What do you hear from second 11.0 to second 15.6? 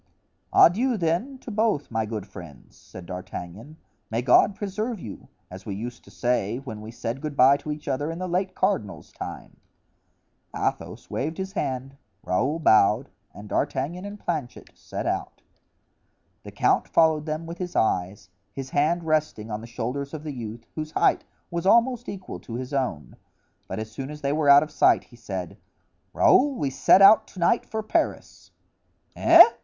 waved his hand, Raoul bowed, and D'Artagnan and Planchet set out.